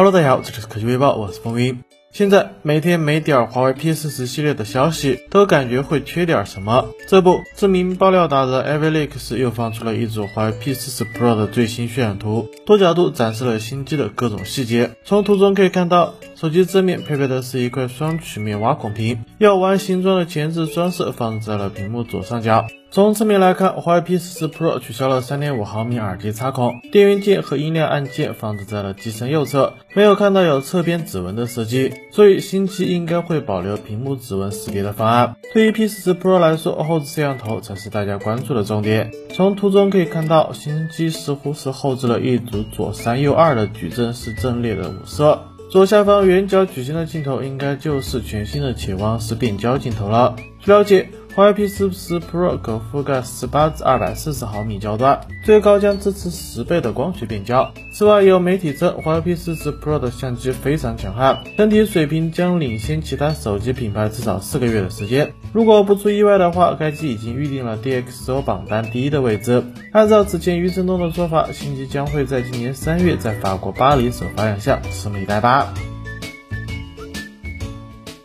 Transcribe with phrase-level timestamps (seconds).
[0.00, 1.84] Hello，大家好，这里是科技微报，我是风云。
[2.10, 6.88] 现在每天没点华为 P40 系列的消息，都感觉会缺点什么。
[7.06, 14.92] 这不，知名爆料达人 Avilex 又放出了一组华为 P40 Pro 的最新渲染图，多角度展示了新机的各种细节。
[15.04, 22.66] 从图中可以看到，手机正面配备的是一块双曲面挖孔屏，药丸形状的前置装饰放在了屏幕左上角。
[22.92, 35.36] 从侧面来看，华为 P40 Pro 取消了3.5毫米耳机插孔，电源键和音量按键放置在了机身右侧，没有看到有侧边指纹的设计，所以新机应该会保留屏幕指纹识别的方案。
[35.54, 39.12] 对于 P40 Pro 来说，后置摄像头才是大家关注的重点。
[39.36, 50.34] 从图中可以看到，新机似乎是后置了一组左三右二的矩阵式阵列的五摄，左下方圆角矩形的镜头应该就是全新的潜望式变焦镜头了。
[50.58, 51.08] 据了解。
[51.34, 57.72] 华为 P40 Pro 可覆盖十八至二百四十毫米焦段，最高将支持十倍的光学变焦。
[57.92, 65.32] 此外，有媒体称华为 P40 Pro 的相机非常强悍，整体水平将领先其他手机品牌至少四个月的时间。
[65.52, 69.64] 如果不出意外的话，该机已经预定了 DxO 榜单第一的位置。
[69.92, 75.72] 按照此前余承东的说法，新机将会在今年三月在法国巴黎首发亮相，拭目以待吧。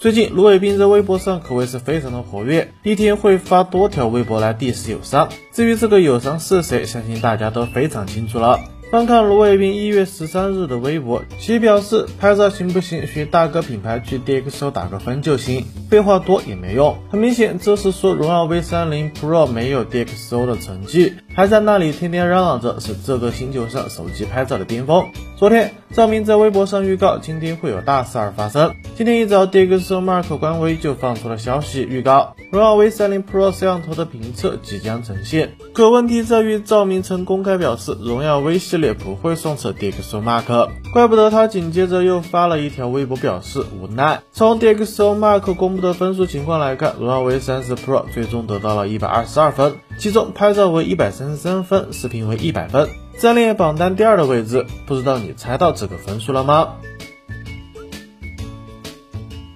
[0.00, 5.28] 最近卢伟斌在微博上可谓是非常的活跃，一天会发多条微博来 diss 友商。
[5.52, 8.60] 至于这个友商是谁，相信大家都非常清楚了。
[8.90, 16.96] 翻看卢伟斌一月十三日的微博，其表示拍照行不行，学大哥品牌去 DxO 打个分就行，废话多也没用。
[17.10, 25.10] 很明显，这是说荣耀 V 三零 Pro 没有 DxO 的成绩，还在那里天天嚷嚷着是这个星球上手机拍照的巅峰。
[25.40, 28.74] 昨天，赵明在微博上预告今天会有大事儿发生。
[28.94, 35.52] 今天一早，DEXO Mark 官微就放出了消息预告，荣耀 V 三零 Pro 摄像头的评测即将呈现。
[35.72, 44.20] 可问题在于，赵明曾公开表示，荣耀 V 系列不会送测 DEXO Mark，怪不得他紧接着又发了一条微博表示无奈。
[44.32, 52.86] 从 DEXO MARK 公布的分数情况来看，荣耀 V 三十 Pro 最终得到了一百二十二分，其中拍照为一百三十三分，视频为一百分，
[53.20, 54.64] 暂列榜单第二的位置。
[54.86, 56.76] 不知道你猜到这个分数了吗？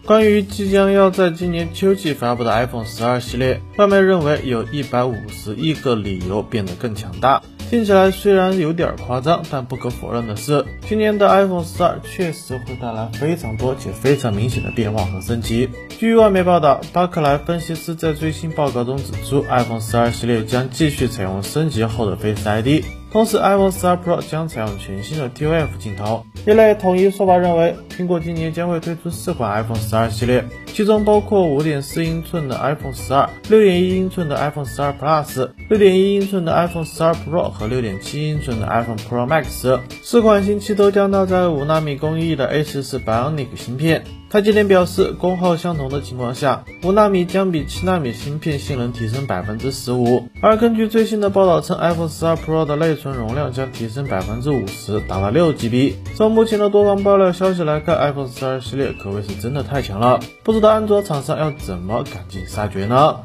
[0.05, 7.43] 关于即将要在今年秋季发布的 iPhone 十二系列，外媒认为有一百五十亿个理由变得更强大。
[7.71, 15.71] 听起来虽然有点夸张，但不可否认的是，今年的 iPhone 十二确实会带来非常多且非常明显的变化和升级。
[15.99, 22.85] 据外媒报道，巴克莱分析师在最新报告中指出，iPhone 十二系列将继续采用升级后的 Face ID。
[23.15, 26.27] 同时，iPhone 12 Pro 将采用全新的 TOF 镜头。
[26.47, 39.79] 业内统一说法认为，苹果今年将会推出四款 iPhone 12系列，其中包括5.4英寸的 iPhone 12、6.1英寸的 iPhone 12 Plus、6.1英寸的 iPhone 12 Pro 和6.7英寸的 iPhone Pro Max。
[40.03, 44.03] 四款新机都将搭载五纳米工艺的 A14 Bionic 芯片。
[44.35, 50.29] 台积电表示，功耗相同的情况下，五纳米将比七纳米芯片性能提升百分之十五。
[50.41, 55.95] 而根据最新的报道称，iPhone 12 Pro 的内存容量将提升百分之五十，达到六 GB。
[56.17, 63.21] 从目前的多方爆料消息来看，iPhone 12系列可谓是真的太强了，不知道安卓厂商要怎么赶尽杀绝呢？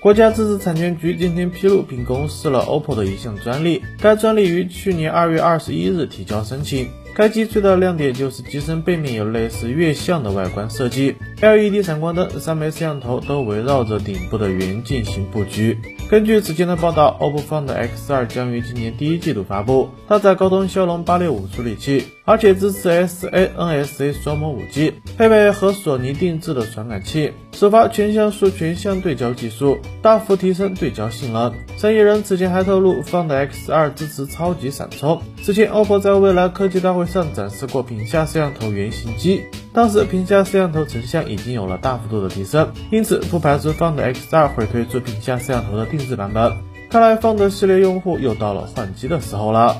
[0.00, 6.88] 国家知识产权局今天披露并公示了 OPPO 的一项专利，该专利于去年二月二十一日提交申请。
[7.16, 15.76] 该机最大的亮点就是机身背面有类似月相的外观设计，LED 闪光灯、三枚摄像头都围绕着顶部的圆进行布局。
[16.10, 31.52] 根据此前的报道，OPPO Find X2 将于今年第一季度发布，搭载高通骁龙八六五处理器，而且支持 SA、NSA 双模五 G，配备和索尼定制的传感器，首发全像素全向对焦技术，大幅提升对焦性能。
[31.76, 35.20] 生意人此前还透露，Find X2 支持超级闪充。
[35.42, 39.42] 此前，OPPO 在未来科技大会上展示过屏下摄像头原型机。
[39.78, 46.52] 当时屏下摄像头成像已经有了大幅度的提升，因此不排除 Find X2 会推出屏下摄像头的定制版本。
[46.90, 49.76] 看来 Find 系列用户又到了换机的时候了。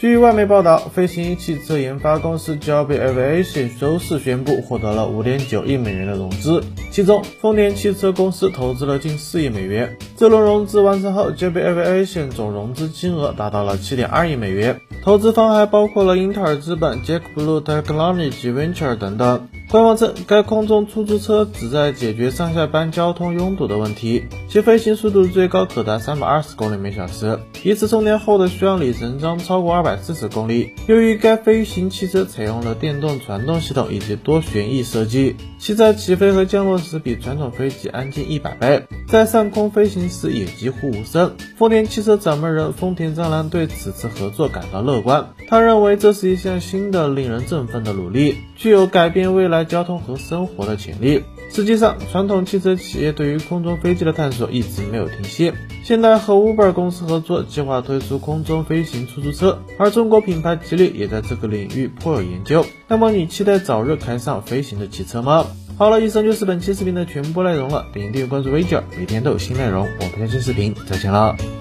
[0.00, 9.94] 据外媒报道，飞行汽车研发公司 Joby Aviation 周四宣布获得了5.9亿美元的融资，其中丰田汽车公司投资了近4亿美元。
[10.16, 19.48] 这轮融资完成后，Joby Aviation 总融资金额达到了7.2亿美元，投资方还包括了英特尔资本、JetBlue Technology Venture 等等。
[19.70, 30.72] 官方称，该空中出租车旨在解决上下班交通拥堵的问题，其飞行速度最高可达三百二十公里每小时，一次充电后的续航里程将超过二百四十公里。
[30.88, 41.36] 由于该飞行汽车采用了电动传动系统以及多旋翼设计，其在起飞和降落时比传统飞机安静一百倍，在上空飞行时也几乎无声。
[41.56, 51.22] 丰田汽车掌门人丰田章男对此次合作感到乐观，他认为这是一项新的、令人振奋的努力，具有改变未来交通和生活的潜力。
[51.50, 55.52] 实际上，传统汽车企业对于空中飞机的探索一直没有停歇。
[55.82, 62.64] 现代和 Uber 公司合作，计划推出空中飞行出租车，而中国品牌吉利也在这个领域颇有研究。
[62.86, 65.46] 那么，你期待早日开上飞行的汽车吗？
[65.76, 67.86] 好了，以上就是本期视频的全部内容了。
[67.92, 69.88] 点击订阅关注微九，每天都有新内容。
[69.98, 71.59] 我们下期视频再见了。